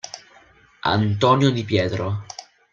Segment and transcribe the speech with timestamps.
[0.95, 2.25] Antonio di Pietro.